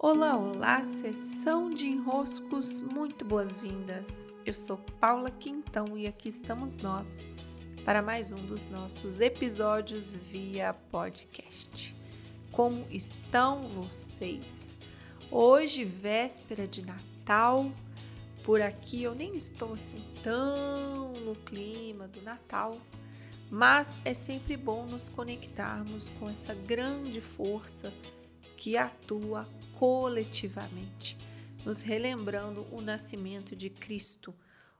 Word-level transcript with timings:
Olá, 0.00 0.36
olá, 0.36 0.84
sessão 0.84 1.68
de 1.68 1.88
enroscos, 1.88 2.82
muito 2.82 3.24
boas-vindas. 3.24 4.32
Eu 4.46 4.54
sou 4.54 4.76
Paula 5.00 5.28
Quintão 5.28 5.98
e 5.98 6.06
aqui 6.06 6.28
estamos 6.28 6.78
nós 6.78 7.26
para 7.84 8.00
mais 8.00 8.30
um 8.30 8.36
dos 8.36 8.68
nossos 8.68 9.18
episódios 9.20 10.14
via 10.14 10.72
podcast. 10.72 11.96
Como 12.52 12.86
estão 12.92 13.62
vocês? 13.62 14.76
Hoje, 15.32 15.84
véspera 15.84 16.68
de 16.68 16.86
Natal, 16.86 17.68
por 18.44 18.62
aqui 18.62 19.02
eu 19.02 19.16
nem 19.16 19.36
estou 19.36 19.74
assim 19.74 20.04
tão 20.22 21.12
no 21.24 21.34
clima 21.34 22.06
do 22.06 22.22
Natal, 22.22 22.78
mas 23.50 23.98
é 24.04 24.14
sempre 24.14 24.56
bom 24.56 24.86
nos 24.86 25.08
conectarmos 25.08 26.08
com 26.20 26.30
essa 26.30 26.54
grande 26.54 27.20
força 27.20 27.92
que 28.56 28.76
atua 28.76 29.44
coletivamente, 29.78 31.16
nos 31.64 31.82
relembrando 31.82 32.66
o 32.74 32.80
nascimento 32.80 33.54
de 33.54 33.70
Cristo, 33.70 34.34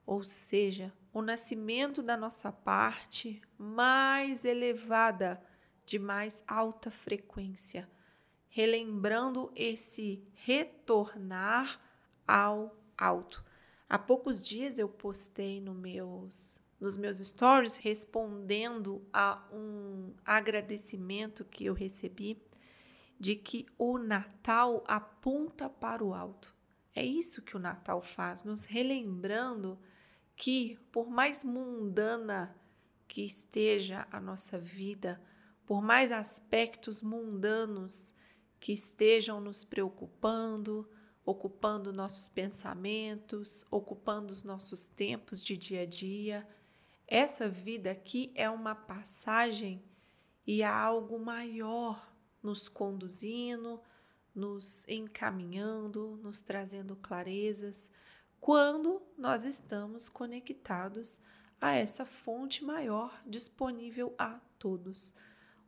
ou 0.05 0.25
seja, 0.25 0.93
o 1.13 1.23
nascimento 1.23 2.03
da 2.03 2.17
nossa 2.17 2.51
parte 2.51 3.41
mais 3.57 4.45
elevada, 4.45 5.41
de 5.87 6.01
mais 6.01 6.43
alta 6.49 6.91
frequência, 6.91 7.89
relembrando 8.49 9.53
esse 9.55 10.27
retornar 10.35 11.81
ao 12.27 12.77
alto. 12.97 13.45
Há 13.89 13.99
poucos 13.99 14.43
dias 14.43 14.81
eu 14.81 14.89
postei 14.89 15.61
no 15.61 15.75
meus, 15.75 16.61
nos 16.81 16.97
meus 16.97 17.21
stories 17.21 17.77
respondendo 17.77 19.07
a 19.13 19.47
um 19.53 20.13
agradecimento 20.25 21.45
que 21.45 21.67
eu 21.67 21.73
recebi 21.73 22.43
de 23.19 23.35
que 23.35 23.67
o 23.77 23.99
Natal 23.99 24.85
aponta 24.87 25.69
para 25.69 26.05
o 26.05 26.15
alto. 26.15 26.55
É 26.95 27.05
isso 27.05 27.43
que 27.43 27.57
o 27.57 27.61
Natal 27.61 28.01
faz, 28.01 28.45
nos 28.45 28.65
relembrando 28.65 29.79
que, 30.37 30.79
por 30.93 31.09
mais 31.09 31.43
mundana 31.43 32.57
que 33.07 33.23
esteja 33.23 34.07
a 34.11 34.21
nossa 34.21 34.59
vida, 34.59 35.21
por 35.67 35.83
mais 35.83 36.13
aspectos 36.13 37.03
mundanos 37.03 38.15
que 38.61 38.73
estejam 38.73 39.41
nos 39.41 39.65
preocupando, 39.65 40.89
ocupando 41.25 41.93
nossos 41.93 42.29
pensamentos, 42.29 43.65
ocupando 43.71 44.33
os 44.33 44.45
nossos 44.45 44.89
tempos 44.89 45.43
de 45.43 45.57
dia 45.57 45.83
a 45.83 45.87
dia, 45.87 46.49
essa 47.07 47.49
vida 47.49 47.91
aqui 47.91 48.33
é 48.35 48.49
uma 48.49 48.75
passagem 48.75 49.83
e 50.47 50.63
há 50.63 50.75
algo 50.75 51.19
maior 51.19 52.09
nos 52.49 52.67
conduzindo, 52.67 53.79
nos 54.35 54.89
encaminhando, 54.89 56.19
nos 56.23 56.41
trazendo 56.41 56.97
clarezas, 56.97 57.91
quando 58.41 59.03
nós 59.19 59.45
estamos 59.45 60.09
conectados 60.09 61.21
a 61.61 61.75
essa 61.75 62.07
fonte 62.07 62.65
maior 62.65 63.23
disponível 63.27 64.15
a 64.17 64.41
todos, 64.59 65.15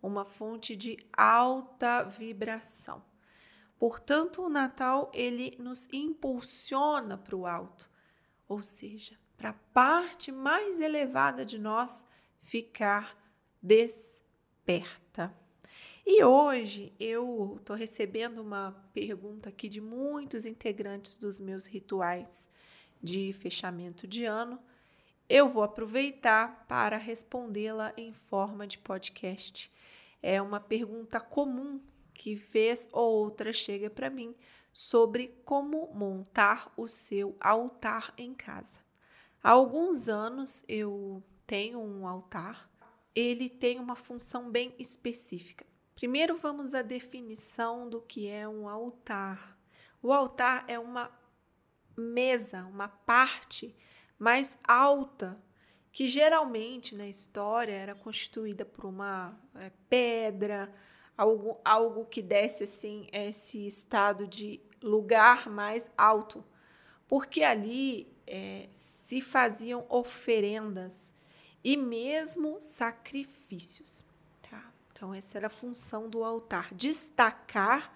uma 0.00 0.24
fonte 0.24 0.74
de 0.74 0.96
alta 1.12 2.02
vibração. 2.02 3.04
Portanto, 3.78 4.42
o 4.42 4.48
Natal 4.48 5.10
ele 5.12 5.56
nos 5.58 5.86
impulsiona 5.92 7.18
para 7.18 7.36
o 7.36 7.46
alto, 7.46 7.90
ou 8.48 8.62
seja, 8.62 9.18
para 9.36 9.50
a 9.50 9.60
parte 9.74 10.32
mais 10.32 10.80
elevada 10.80 11.44
de 11.44 11.58
nós 11.58 12.06
ficar 12.40 13.14
desperta. 13.60 15.38
E 16.12 16.24
hoje 16.24 16.92
eu 16.98 17.54
estou 17.60 17.76
recebendo 17.76 18.40
uma 18.42 18.72
pergunta 18.92 19.48
aqui 19.48 19.68
de 19.68 19.80
muitos 19.80 20.44
integrantes 20.44 21.16
dos 21.16 21.38
meus 21.38 21.66
rituais 21.66 22.50
de 23.00 23.32
fechamento 23.34 24.08
de 24.08 24.24
ano. 24.24 24.58
Eu 25.28 25.48
vou 25.48 25.62
aproveitar 25.62 26.66
para 26.66 26.96
respondê-la 26.96 27.92
em 27.96 28.12
forma 28.12 28.66
de 28.66 28.76
podcast. 28.76 29.70
É 30.20 30.42
uma 30.42 30.58
pergunta 30.58 31.20
comum 31.20 31.80
que 32.12 32.34
vez 32.34 32.88
ou 32.90 33.08
outra 33.12 33.52
chega 33.52 33.88
para 33.88 34.10
mim 34.10 34.34
sobre 34.72 35.28
como 35.44 35.94
montar 35.94 36.72
o 36.76 36.88
seu 36.88 37.36
altar 37.38 38.12
em 38.18 38.34
casa. 38.34 38.80
Há 39.40 39.50
alguns 39.50 40.08
anos 40.08 40.64
eu 40.66 41.22
tenho 41.46 41.78
um 41.78 42.04
altar, 42.04 42.68
ele 43.14 43.48
tem 43.48 43.78
uma 43.78 43.94
função 43.94 44.50
bem 44.50 44.74
específica. 44.76 45.69
Primeiro 46.00 46.38
vamos 46.38 46.72
à 46.72 46.80
definição 46.80 47.86
do 47.86 48.00
que 48.00 48.26
é 48.26 48.48
um 48.48 48.66
altar. 48.66 49.54
O 50.02 50.14
altar 50.14 50.64
é 50.66 50.78
uma 50.78 51.10
mesa, 51.94 52.64
uma 52.64 52.88
parte 52.88 53.76
mais 54.18 54.58
alta 54.64 55.38
que 55.92 56.06
geralmente 56.06 56.96
na 56.96 57.06
história 57.06 57.74
era 57.74 57.94
constituída 57.94 58.64
por 58.64 58.86
uma 58.86 59.38
é, 59.54 59.70
pedra, 59.90 60.74
algo, 61.18 61.60
algo 61.62 62.06
que 62.06 62.22
desse 62.22 62.64
assim 62.64 63.06
esse 63.12 63.66
estado 63.66 64.26
de 64.26 64.58
lugar 64.82 65.50
mais 65.50 65.90
alto, 65.98 66.42
porque 67.06 67.42
ali 67.42 68.10
é, 68.26 68.70
se 68.72 69.20
faziam 69.20 69.84
oferendas 69.90 71.12
e 71.62 71.76
mesmo 71.76 72.58
sacrifícios. 72.58 74.09
Então, 75.00 75.14
essa 75.14 75.38
era 75.38 75.46
a 75.46 75.50
função 75.50 76.10
do 76.10 76.22
altar: 76.22 76.74
destacar 76.74 77.90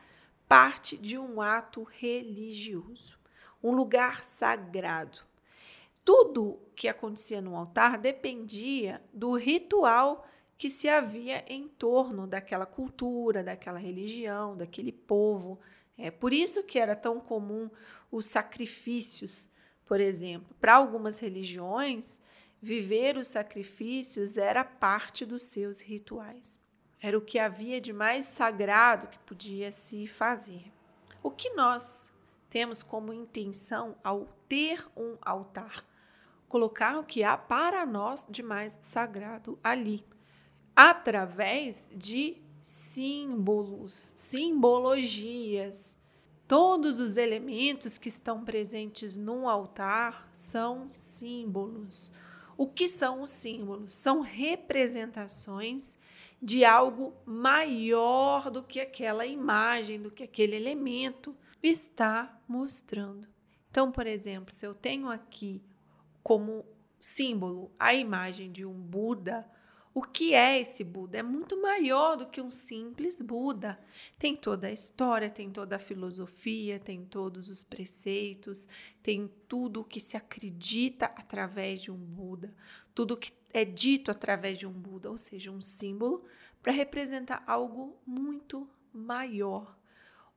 parte 0.48 0.96
de 0.96 1.18
um 1.18 1.42
ato 1.42 1.82
religioso, 1.82 3.18
um 3.62 3.72
lugar 3.72 4.24
sagrado. 4.24 5.20
Tudo 6.02 6.58
que 6.74 6.88
acontecia 6.88 7.42
no 7.42 7.56
altar 7.56 7.98
dependia 7.98 9.04
do 9.12 9.34
ritual 9.36 10.26
que 10.56 10.70
se 10.70 10.88
havia 10.88 11.44
em 11.46 11.68
torno 11.68 12.26
daquela 12.26 12.64
cultura, 12.64 13.44
daquela 13.44 13.78
religião, 13.78 14.56
daquele 14.56 14.90
povo. 14.90 15.60
É 15.98 16.10
por 16.10 16.32
isso 16.32 16.62
que 16.62 16.78
era 16.78 16.96
tão 16.96 17.20
comum 17.20 17.68
os 18.10 18.24
sacrifícios, 18.24 19.46
por 19.84 20.00
exemplo. 20.00 20.56
Para 20.58 20.76
algumas 20.76 21.18
religiões, 21.18 22.18
viver 22.62 23.18
os 23.18 23.26
sacrifícios 23.26 24.38
era 24.38 24.64
parte 24.64 25.26
dos 25.26 25.42
seus 25.42 25.82
rituais. 25.82 26.63
Era 27.04 27.18
o 27.18 27.20
que 27.20 27.38
havia 27.38 27.82
de 27.82 27.92
mais 27.92 28.24
sagrado 28.24 29.08
que 29.08 29.18
podia 29.18 29.70
se 29.70 30.06
fazer. 30.06 30.72
O 31.22 31.30
que 31.30 31.50
nós 31.50 32.10
temos 32.48 32.82
como 32.82 33.12
intenção 33.12 33.94
ao 34.02 34.26
ter 34.48 34.82
um 34.96 35.14
altar? 35.20 35.84
Colocar 36.48 36.98
o 36.98 37.04
que 37.04 37.22
há 37.22 37.36
para 37.36 37.84
nós 37.84 38.26
de 38.30 38.42
mais 38.42 38.78
sagrado 38.80 39.58
ali, 39.62 40.02
através 40.74 41.90
de 41.94 42.38
símbolos, 42.62 44.14
simbologias. 44.16 45.98
Todos 46.48 46.98
os 47.00 47.18
elementos 47.18 47.98
que 47.98 48.08
estão 48.08 48.42
presentes 48.42 49.14
num 49.14 49.46
altar 49.46 50.26
são 50.32 50.88
símbolos. 50.88 52.14
O 52.56 52.66
que 52.66 52.88
são 52.88 53.20
os 53.20 53.30
símbolos? 53.30 53.92
São 53.92 54.22
representações 54.22 55.98
de 56.44 56.62
algo 56.62 57.14
maior 57.24 58.50
do 58.50 58.62
que 58.62 58.78
aquela 58.78 59.24
imagem, 59.24 59.98
do 59.98 60.10
que 60.10 60.22
aquele 60.22 60.54
elemento 60.54 61.34
está 61.62 62.38
mostrando. 62.46 63.26
Então, 63.70 63.90
por 63.90 64.06
exemplo, 64.06 64.52
se 64.52 64.66
eu 64.66 64.74
tenho 64.74 65.08
aqui 65.08 65.62
como 66.22 66.66
símbolo 67.00 67.72
a 67.80 67.94
imagem 67.94 68.52
de 68.52 68.62
um 68.62 68.74
Buda, 68.74 69.50
o 69.94 70.02
que 70.02 70.34
é 70.34 70.60
esse 70.60 70.82
Buda? 70.82 71.18
É 71.18 71.22
muito 71.22 71.62
maior 71.62 72.16
do 72.16 72.26
que 72.26 72.40
um 72.40 72.50
simples 72.50 73.20
Buda. 73.20 73.78
Tem 74.18 74.34
toda 74.34 74.66
a 74.66 74.72
história, 74.72 75.30
tem 75.30 75.52
toda 75.52 75.76
a 75.76 75.78
filosofia, 75.78 76.80
tem 76.80 77.04
todos 77.04 77.48
os 77.48 77.62
preceitos, 77.62 78.68
tem 79.00 79.30
tudo 79.46 79.82
o 79.82 79.84
que 79.84 80.00
se 80.00 80.16
acredita 80.16 81.06
através 81.06 81.80
de 81.80 81.92
um 81.92 81.96
Buda, 81.96 82.52
tudo 82.92 83.16
que 83.16 83.32
é 83.52 83.64
dito 83.64 84.10
através 84.10 84.58
de 84.58 84.66
um 84.66 84.72
Buda, 84.72 85.08
ou 85.08 85.16
seja, 85.16 85.52
um 85.52 85.60
símbolo 85.60 86.24
para 86.60 86.72
representar 86.72 87.44
algo 87.46 87.96
muito 88.04 88.68
maior. 88.92 89.78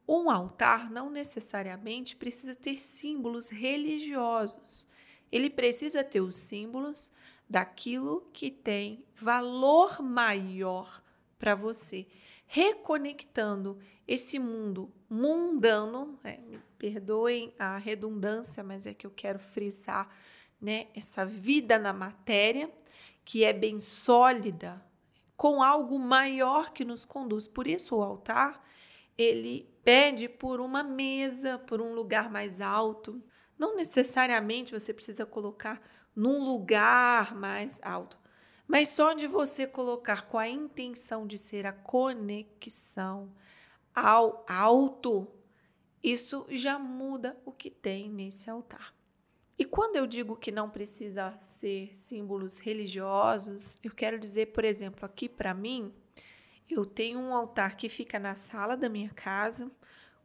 Um 0.08 0.30
altar 0.30 0.92
não 0.92 1.10
necessariamente 1.10 2.16
precisa 2.16 2.54
ter 2.54 2.80
símbolos 2.80 3.50
religiosos. 3.50 4.88
Ele 5.32 5.50
precisa 5.50 6.04
ter 6.04 6.22
os 6.22 6.38
símbolos 6.38 7.12
daquilo 7.50 8.30
que 8.34 8.52
tem 8.52 9.06
valor 9.16 10.02
maior 10.02 11.02
para 11.40 11.56
você, 11.56 12.08
reconectando 12.46 13.80
esse 14.08 14.40
mundo 14.40 14.92
mundano, 15.10 16.20
é, 16.24 16.38
me 16.38 16.60
perdoem 16.78 17.54
a 17.58 17.78
redundância, 17.78 18.64
mas 18.64 18.86
é 18.86 18.94
que 18.94 19.06
eu 19.06 19.12
quero 19.12 19.40
frisar, 19.40 20.10
né, 20.60 20.88
essa 20.96 21.26
vida 21.26 21.78
na 21.78 21.94
matéria 21.94 22.72
que 23.24 23.44
é 23.44 23.54
bem 23.54 23.80
sólida, 23.80 24.84
com 25.36 25.62
algo 25.62 26.00
maior 26.00 26.72
que 26.72 26.84
nos 26.84 27.06
conduz. 27.06 27.48
Por 27.48 27.68
isso 27.68 27.98
o 27.98 28.02
altar, 28.02 28.64
ele 29.18 29.70
pede 29.84 30.28
por 30.28 30.60
uma 30.60 30.82
mesa, 30.82 31.60
por 31.60 31.82
um 31.82 31.94
lugar 31.94 32.30
mais 32.30 32.60
alto. 32.62 33.22
Não 33.58 33.76
necessariamente 33.76 34.72
você 34.72 34.94
precisa 34.94 35.26
colocar 35.26 35.82
num 36.18 36.44
lugar 36.44 37.36
mais 37.36 37.80
alto, 37.84 38.18
mas 38.68 38.90
só 38.90 39.14
de 39.14 39.28
você 39.28 39.68
colocar 39.68 40.24
com 40.24 40.40
a 40.40 40.50
intenção 40.50 41.28
de 41.28 41.38
ser 41.38 41.68
a 41.68 41.72
conexão 41.72 43.32
ao 43.94 44.44
alto, 44.50 45.28
isso 46.02 46.44
já 46.50 46.80
muda 46.80 47.38
o 47.46 47.52
que 47.52 47.70
tem 47.70 48.10
nesse 48.10 48.50
altar. 48.50 48.96
E 49.60 49.64
quando 49.64 49.96
eu 49.96 50.08
digo 50.08 50.36
que 50.36 50.52
não 50.52 50.72
precisa 50.72 51.38
ser 51.44 51.96
símbolos 51.96 52.58
religiosos, 52.58 53.78
eu 53.84 53.92
quero 53.92 54.18
dizer, 54.18 54.48
por 54.48 54.66
exemplo, 54.66 55.06
aqui 55.06 55.30
para 55.30 55.54
mim, 55.54 55.94
eu 56.68 56.84
tenho 56.84 57.20
um 57.20 57.36
altar 57.36 57.78
que 57.78 57.90
fica 57.90 58.18
na 58.18 58.34
sala 58.34 58.76
da 58.76 58.90
minha 58.90 59.10
casa, 59.10 59.70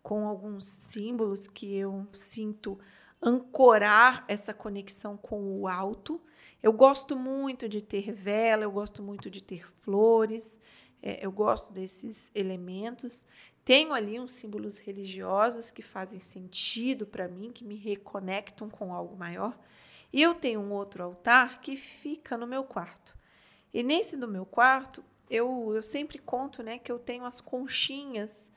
com 0.03 0.27
alguns 0.27 0.65
símbolos 0.65 1.47
que 1.47 1.77
eu 1.77 2.07
sinto 2.15 2.79
ancorar 3.23 4.25
essa 4.27 4.53
conexão 4.53 5.17
com 5.17 5.61
o 5.61 5.69
alto. 5.69 6.21
Eu 6.63 6.73
gosto 6.73 7.17
muito 7.17 7.69
de 7.69 7.81
ter 7.81 8.13
vela, 8.13 8.65
eu 8.65 8.71
gosto 8.71 9.03
muito 9.03 9.31
de 9.31 9.43
ter 9.43 9.71
flores, 9.81 10.61
é, 11.03 11.25
eu 11.25 11.31
gosto 11.31 11.73
desses 11.73 12.31
elementos. 12.35 13.27
Tenho 13.65 13.93
ali 13.93 14.19
uns 14.19 14.33
símbolos 14.33 14.79
religiosos 14.79 15.71
que 15.71 15.83
fazem 15.83 16.19
sentido 16.19 17.07
para 17.07 17.29
mim, 17.29 17.53
que 17.53 17.65
me 17.65 17.77
reconectam 17.77 18.69
com 18.69 18.93
algo 18.93 19.17
maior. 19.17 19.57
E 20.13 20.21
eu 20.21 20.35
tenho 20.35 20.61
um 20.61 20.73
outro 20.73 21.03
altar 21.05 21.61
que 21.61 21.77
fica 21.77 22.37
no 22.37 22.47
meu 22.47 22.65
quarto. 22.65 23.17
E 23.73 23.83
nesse 23.83 24.17
do 24.17 24.29
meu 24.29 24.45
quarto, 24.45 25.03
eu, 25.31 25.73
eu 25.75 25.83
sempre 25.83 26.19
conto 26.19 26.63
né, 26.63 26.79
que 26.79 26.93
eu 26.93 26.99
tenho 26.99 27.25
as 27.25 27.41
conchinhas 27.41 28.51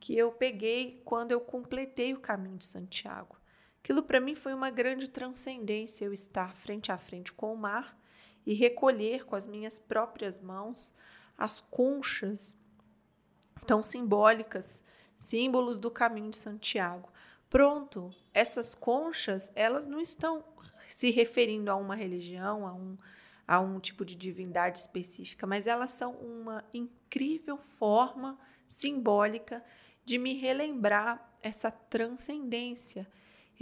que 0.00 0.16
eu 0.16 0.32
peguei 0.32 1.00
quando 1.04 1.32
eu 1.32 1.40
completei 1.40 2.14
o 2.14 2.20
caminho 2.20 2.56
de 2.56 2.64
Santiago. 2.64 3.36
Aquilo 3.82 4.02
para 4.02 4.20
mim 4.20 4.36
foi 4.36 4.54
uma 4.54 4.70
grande 4.70 5.10
transcendência, 5.10 6.04
eu 6.04 6.12
estar 6.12 6.54
frente 6.54 6.92
a 6.92 6.96
frente 6.96 7.32
com 7.32 7.52
o 7.52 7.56
mar 7.56 7.98
e 8.46 8.54
recolher 8.54 9.24
com 9.24 9.34
as 9.34 9.46
minhas 9.46 9.76
próprias 9.76 10.38
mãos 10.38 10.94
as 11.36 11.60
conchas 11.60 12.56
tão 13.66 13.82
simbólicas, 13.82 14.84
símbolos 15.18 15.80
do 15.80 15.90
caminho 15.90 16.30
de 16.30 16.36
Santiago. 16.36 17.12
Pronto, 17.50 18.14
essas 18.32 18.72
conchas, 18.72 19.50
elas 19.56 19.88
não 19.88 20.00
estão 20.00 20.44
se 20.88 21.10
referindo 21.10 21.68
a 21.68 21.74
uma 21.74 21.96
religião, 21.96 22.66
a 22.66 22.72
um, 22.72 22.96
a 23.48 23.58
um 23.58 23.80
tipo 23.80 24.04
de 24.04 24.14
divindade 24.14 24.78
específica, 24.78 25.44
mas 25.44 25.66
elas 25.66 25.90
são 25.90 26.12
uma 26.12 26.64
incrível 26.72 27.58
forma 27.58 28.38
simbólica 28.68 29.62
de 30.04 30.18
me 30.18 30.34
relembrar 30.34 31.32
essa 31.42 31.70
transcendência, 31.70 33.08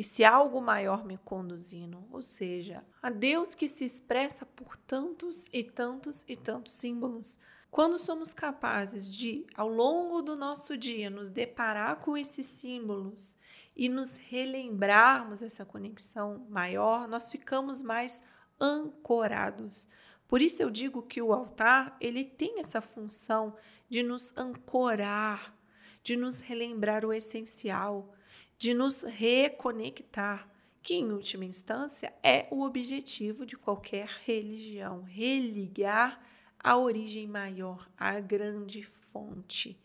esse 0.00 0.24
algo 0.24 0.62
maior 0.62 1.04
me 1.04 1.18
conduzindo, 1.18 2.02
ou 2.10 2.22
seja, 2.22 2.82
a 3.02 3.10
Deus 3.10 3.54
que 3.54 3.68
se 3.68 3.84
expressa 3.84 4.46
por 4.46 4.74
tantos 4.74 5.46
e 5.52 5.62
tantos 5.62 6.24
e 6.26 6.36
tantos 6.36 6.72
símbolos. 6.72 7.38
Quando 7.70 7.98
somos 7.98 8.32
capazes 8.32 9.10
de, 9.10 9.46
ao 9.54 9.68
longo 9.68 10.22
do 10.22 10.34
nosso 10.34 10.74
dia, 10.74 11.10
nos 11.10 11.28
deparar 11.28 11.96
com 11.96 12.16
esses 12.16 12.46
símbolos 12.46 13.36
e 13.76 13.90
nos 13.90 14.16
relembrarmos 14.16 15.42
essa 15.42 15.66
conexão 15.66 16.46
maior, 16.48 17.06
nós 17.06 17.30
ficamos 17.30 17.82
mais 17.82 18.22
ancorados. 18.58 19.86
Por 20.26 20.40
isso 20.40 20.62
eu 20.62 20.70
digo 20.70 21.02
que 21.02 21.20
o 21.20 21.34
altar, 21.34 21.94
ele 22.00 22.24
tem 22.24 22.58
essa 22.58 22.80
função 22.80 23.54
de 23.86 24.02
nos 24.02 24.34
ancorar, 24.34 25.54
de 26.02 26.16
nos 26.16 26.40
relembrar 26.40 27.04
o 27.04 27.12
essencial, 27.12 28.14
de 28.60 28.74
nos 28.74 29.04
reconectar, 29.04 30.46
que 30.82 30.92
em 30.92 31.12
última 31.12 31.46
instância 31.46 32.12
é 32.22 32.46
o 32.50 32.60
objetivo 32.60 33.46
de 33.46 33.56
qualquer 33.56 34.06
religião, 34.26 35.02
religar 35.02 36.20
a 36.62 36.76
origem 36.76 37.26
maior, 37.26 37.88
a 37.96 38.20
grande 38.20 38.82
fonte. 38.82 39.80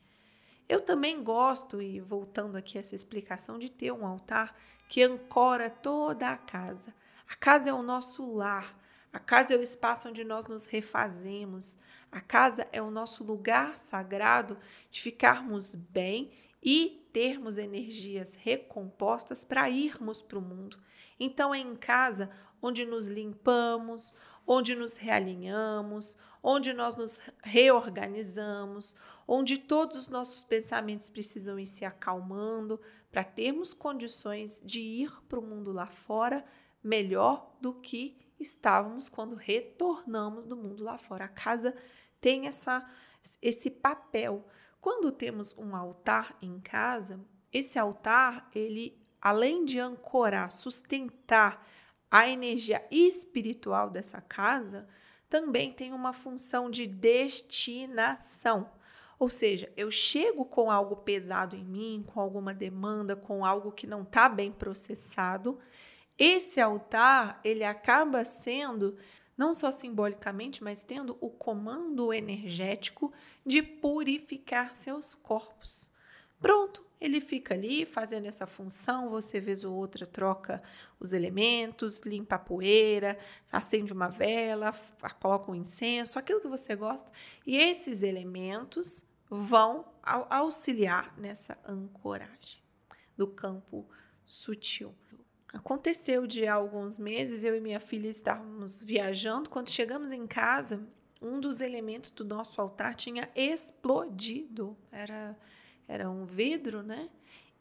Eu 0.67 0.81
também 0.81 1.23
gosto, 1.23 1.81
e 1.81 2.01
voltando 2.01 2.57
aqui 2.57 2.77
essa 2.77 2.93
explicação, 2.93 3.57
de 3.57 3.71
ter 3.71 3.93
um 3.93 4.05
altar 4.05 4.53
que 4.89 5.01
ancora 5.01 5.69
toda 5.69 6.29
a 6.29 6.37
casa. 6.37 6.93
A 7.29 7.35
casa 7.35 7.69
é 7.69 7.73
o 7.73 7.81
nosso 7.81 8.29
lar, 8.29 8.77
a 9.13 9.19
casa 9.19 9.53
é 9.53 9.57
o 9.57 9.63
espaço 9.63 10.09
onde 10.09 10.25
nós 10.25 10.47
nos 10.47 10.65
refazemos, 10.65 11.77
a 12.11 12.19
casa 12.19 12.67
é 12.73 12.81
o 12.81 12.91
nosso 12.91 13.23
lugar 13.23 13.79
sagrado 13.79 14.57
de 14.91 15.01
ficarmos 15.01 15.75
bem 15.75 16.29
e 16.61 17.07
termos 17.13 17.57
energias 17.57 18.33
recompostas 18.33 19.45
para 19.45 19.69
irmos 19.69 20.21
para 20.21 20.39
o 20.39 20.41
mundo. 20.41 20.77
Então 21.19 21.53
é 21.53 21.59
em 21.59 21.75
casa 21.75 22.29
onde 22.61 22.85
nos 22.85 23.07
limpamos, 23.07 24.15
onde 24.45 24.75
nos 24.75 24.93
realinhamos, 24.93 26.17
onde 26.41 26.73
nós 26.73 26.95
nos 26.95 27.19
reorganizamos, 27.43 28.95
onde 29.27 29.57
todos 29.57 29.97
os 29.97 30.07
nossos 30.07 30.43
pensamentos 30.43 31.09
precisam 31.09 31.59
ir 31.59 31.67
se 31.67 31.85
acalmando 31.85 32.79
para 33.11 33.23
termos 33.23 33.73
condições 33.73 34.61
de 34.63 34.79
ir 34.81 35.11
para 35.27 35.39
o 35.39 35.41
mundo 35.41 35.71
lá 35.71 35.87
fora 35.87 36.45
melhor 36.83 37.55
do 37.59 37.73
que 37.73 38.17
estávamos 38.39 39.09
quando 39.09 39.35
retornamos 39.35 40.45
do 40.45 40.55
mundo 40.55 40.83
lá 40.83 40.97
fora. 40.97 41.25
A 41.25 41.29
casa 41.29 41.75
tem 42.21 42.45
essa, 42.45 42.87
esse 43.41 43.69
papel. 43.69 44.45
Quando 44.85 45.11
temos 45.11 45.57
um 45.57 45.75
altar 45.75 46.37
em 46.39 46.59
casa, 46.59 47.19
esse 47.51 47.79
altar, 47.79 48.47
ele 48.53 48.95
além 49.19 49.65
de 49.65 49.79
ancorar, 49.79 50.51
sustentar 50.51 51.67
a 52.11 52.29
energia 52.29 52.85
espiritual 52.91 53.89
dessa 53.89 54.21
casa, 54.21 54.87
também 55.27 55.73
tem 55.73 55.91
uma 55.91 56.13
função 56.13 56.69
de 56.69 56.85
destinação. 56.85 58.69
Ou 59.17 59.27
seja, 59.27 59.73
eu 59.75 59.89
chego 59.89 60.45
com 60.45 60.69
algo 60.69 60.97
pesado 60.97 61.55
em 61.55 61.65
mim, 61.65 62.05
com 62.13 62.19
alguma 62.19 62.53
demanda, 62.53 63.15
com 63.15 63.43
algo 63.43 63.71
que 63.71 63.87
não 63.87 64.03
está 64.03 64.29
bem 64.29 64.51
processado. 64.51 65.57
Esse 66.15 66.61
altar, 66.61 67.39
ele 67.43 67.63
acaba 67.63 68.23
sendo, 68.23 68.95
não 69.37 69.53
só 69.53 69.71
simbolicamente, 69.71 70.63
mas 70.63 70.83
tendo 70.83 71.17
o 71.19 71.29
comando 71.29 72.13
energético 72.13 73.11
de 73.45 73.61
purificar 73.61 74.75
seus 74.75 75.13
corpos. 75.13 75.91
Pronto, 76.39 76.85
ele 76.99 77.19
fica 77.21 77.53
ali 77.53 77.85
fazendo 77.85 78.25
essa 78.25 78.45
função, 78.45 79.09
você 79.09 79.39
vez 79.39 79.63
ou 79.63 79.75
outra 79.75 80.05
troca 80.05 80.61
os 80.99 81.13
elementos, 81.13 82.01
limpa 82.01 82.35
a 82.35 82.39
poeira, 82.39 83.17
acende 83.51 83.93
uma 83.93 84.07
vela, 84.07 84.73
coloca 85.19 85.51
um 85.51 85.55
incenso, 85.55 86.19
aquilo 86.19 86.41
que 86.41 86.47
você 86.47 86.75
gosta, 86.75 87.11
e 87.45 87.57
esses 87.57 88.01
elementos 88.01 89.03
vão 89.29 89.85
auxiliar 90.29 91.17
nessa 91.17 91.57
ancoragem 91.67 92.61
do 93.17 93.27
campo 93.27 93.87
sutil. 94.23 94.93
Aconteceu 95.55 96.27
de 96.27 96.45
alguns 96.45 96.99
meses, 96.99 97.45
eu 97.45 97.55
e 97.55 97.61
minha 97.61 97.79
filha 97.79 98.09
estávamos 98.09 98.81
viajando, 98.81 99.49
quando 99.49 99.69
chegamos 99.69 100.11
em 100.11 100.27
casa, 100.27 100.85
um 101.21 101.39
dos 101.39 101.61
elementos 101.61 102.11
do 102.11 102.25
nosso 102.25 102.59
altar 102.59 102.93
tinha 102.93 103.29
explodido. 103.33 104.77
Era 104.91 105.35
era 105.87 106.09
um 106.09 106.25
vidro, 106.25 106.83
né? 106.83 107.09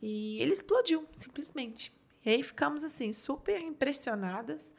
E 0.03 0.41
ele 0.41 0.53
explodiu, 0.53 1.07
simplesmente. 1.15 1.95
E 2.25 2.31
aí 2.31 2.43
ficamos 2.43 2.83
assim, 2.83 3.13
super 3.13 3.61
impressionadas. 3.61 4.75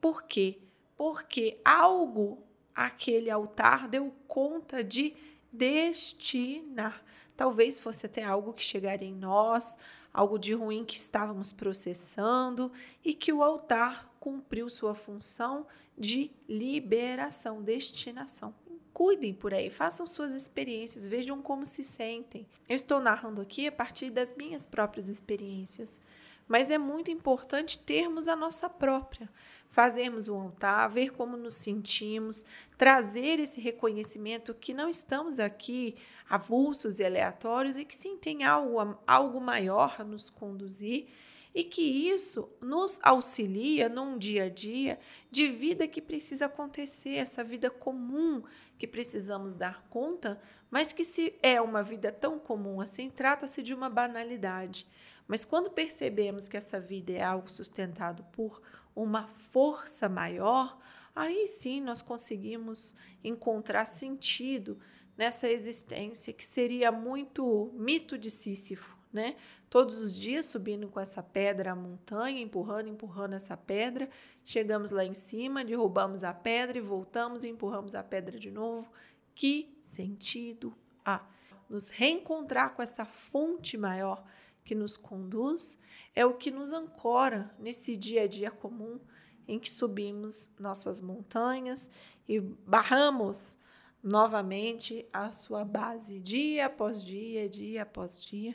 Por 0.00 0.24
quê? 0.24 0.58
Porque 0.96 1.60
algo 1.64 2.44
aquele 2.74 3.30
altar 3.30 3.88
deu 3.88 4.14
conta 4.26 4.84
de 4.84 5.14
destinar. 5.52 7.02
Talvez 7.36 7.80
fosse 7.80 8.04
até 8.06 8.22
algo 8.22 8.52
que 8.52 8.62
chegaria 8.62 9.08
em 9.08 9.14
nós, 9.14 9.78
algo 10.18 10.36
de 10.36 10.52
ruim 10.52 10.84
que 10.84 10.96
estávamos 10.96 11.52
processando 11.52 12.72
e 13.04 13.14
que 13.14 13.32
o 13.32 13.40
altar 13.40 14.12
cumpriu 14.18 14.68
sua 14.68 14.92
função 14.92 15.64
de 15.96 16.32
liberação, 16.48 17.62
destinação 17.62 18.52
cuidem 18.92 19.32
por 19.32 19.54
aí, 19.54 19.70
façam 19.70 20.08
suas 20.08 20.32
experiências, 20.32 21.06
vejam 21.06 21.40
como 21.40 21.64
se 21.64 21.84
sentem. 21.84 22.44
Eu 22.68 22.74
estou 22.74 22.98
narrando 22.98 23.40
aqui 23.40 23.68
a 23.68 23.70
partir 23.70 24.10
das 24.10 24.34
minhas 24.34 24.66
próprias 24.66 25.08
experiências, 25.08 26.00
mas 26.48 26.70
é 26.70 26.78
muito 26.78 27.10
importante 27.10 27.78
termos 27.78 28.26
a 28.26 28.34
nossa 28.34 28.68
própria, 28.68 29.30
fazermos 29.68 30.26
um 30.26 30.40
altar, 30.40 30.88
ver 30.88 31.12
como 31.12 31.36
nos 31.36 31.54
sentimos, 31.54 32.44
trazer 32.78 33.38
esse 33.38 33.60
reconhecimento 33.60 34.54
que 34.54 34.72
não 34.72 34.88
estamos 34.88 35.38
aqui 35.38 35.94
avulsos 36.28 36.98
e 36.98 37.04
aleatórios 37.04 37.76
e 37.76 37.84
que 37.84 37.94
sim 37.94 38.16
tem 38.16 38.44
algo, 38.44 38.98
algo 39.06 39.40
maior 39.40 39.96
a 39.98 40.04
nos 40.04 40.30
conduzir 40.30 41.08
e 41.54 41.64
que 41.64 41.82
isso 41.82 42.48
nos 42.60 43.00
auxilia 43.02 43.88
num 43.88 44.16
dia 44.16 44.44
a 44.44 44.48
dia 44.48 44.98
de 45.30 45.48
vida 45.48 45.88
que 45.88 46.00
precisa 46.00 46.46
acontecer, 46.46 47.16
essa 47.16 47.42
vida 47.42 47.70
comum 47.70 48.42
que 48.78 48.86
precisamos 48.86 49.54
dar 49.54 49.82
conta, 49.88 50.40
mas 50.70 50.92
que 50.92 51.04
se 51.04 51.34
é 51.42 51.60
uma 51.60 51.82
vida 51.82 52.12
tão 52.12 52.38
comum 52.38 52.80
assim, 52.80 53.10
trata-se 53.10 53.62
de 53.62 53.74
uma 53.74 53.88
banalidade. 53.90 54.86
Mas 55.28 55.44
quando 55.44 55.70
percebemos 55.70 56.48
que 56.48 56.56
essa 56.56 56.80
vida 56.80 57.12
é 57.12 57.22
algo 57.22 57.50
sustentado 57.50 58.24
por 58.32 58.62
uma 58.96 59.28
força 59.28 60.08
maior, 60.08 60.78
aí 61.14 61.46
sim 61.46 61.82
nós 61.82 62.00
conseguimos 62.00 62.96
encontrar 63.22 63.84
sentido 63.84 64.78
nessa 65.18 65.50
existência 65.50 66.32
que 66.32 66.46
seria 66.46 66.90
muito 66.90 67.70
mito 67.74 68.16
de 68.16 68.30
Sísifo, 68.30 68.96
né? 69.12 69.36
Todos 69.68 69.98
os 69.98 70.18
dias 70.18 70.46
subindo 70.46 70.88
com 70.88 70.98
essa 70.98 71.22
pedra 71.22 71.72
a 71.72 71.76
montanha, 71.76 72.40
empurrando, 72.40 72.88
empurrando 72.88 73.34
essa 73.34 73.54
pedra, 73.54 74.08
chegamos 74.42 74.90
lá 74.90 75.04
em 75.04 75.12
cima, 75.12 75.62
derrubamos 75.62 76.24
a 76.24 76.32
pedra 76.32 76.78
e 76.78 76.80
voltamos 76.80 77.44
e 77.44 77.48
empurramos 77.48 77.94
a 77.94 78.02
pedra 78.02 78.38
de 78.38 78.50
novo. 78.50 78.90
Que 79.34 79.78
sentido 79.82 80.74
há? 81.04 81.22
Nos 81.68 81.90
reencontrar 81.90 82.74
com 82.74 82.80
essa 82.80 83.04
fonte 83.04 83.76
maior 83.76 84.24
que 84.68 84.74
nos 84.74 84.98
conduz 84.98 85.78
é 86.14 86.26
o 86.26 86.34
que 86.34 86.50
nos 86.50 86.74
ancora 86.74 87.50
nesse 87.58 87.96
dia 87.96 88.24
a 88.24 88.26
dia 88.26 88.50
comum 88.50 89.00
em 89.46 89.58
que 89.58 89.70
subimos 89.70 90.52
nossas 90.58 91.00
montanhas 91.00 91.90
e 92.28 92.38
barramos 92.38 93.56
novamente 94.02 95.08
a 95.10 95.32
sua 95.32 95.64
base 95.64 96.20
dia 96.20 96.66
após 96.66 97.02
dia, 97.02 97.48
dia 97.48 97.82
após 97.82 98.20
dia 98.22 98.54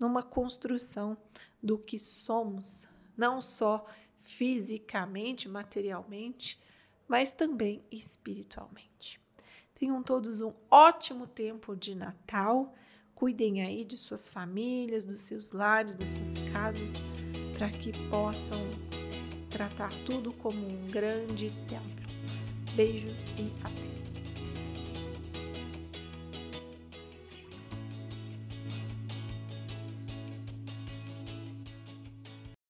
numa 0.00 0.20
construção 0.20 1.16
do 1.62 1.78
que 1.78 1.96
somos, 1.96 2.88
não 3.16 3.40
só 3.40 3.86
fisicamente, 4.18 5.48
materialmente, 5.48 6.60
mas 7.06 7.30
também 7.30 7.84
espiritualmente. 7.88 9.20
Tenham 9.76 10.02
todos 10.02 10.40
um 10.40 10.52
ótimo 10.68 11.24
tempo 11.24 11.76
de 11.76 11.94
Natal. 11.94 12.74
Cuidem 13.14 13.62
aí 13.62 13.84
de 13.84 13.96
suas 13.96 14.28
famílias, 14.28 15.04
dos 15.04 15.20
seus 15.20 15.52
lares, 15.52 15.94
das 15.94 16.10
suas 16.10 16.34
casas, 16.52 16.94
para 17.56 17.70
que 17.70 17.92
possam 18.08 18.60
tratar 19.48 19.92
tudo 20.04 20.32
como 20.32 20.58
um 20.58 20.88
grande 20.88 21.50
templo. 21.68 22.02
Beijos 22.74 23.28
e 23.38 23.52
até! 23.62 24.01